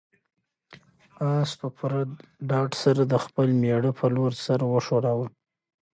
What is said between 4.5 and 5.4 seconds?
وښوراوه.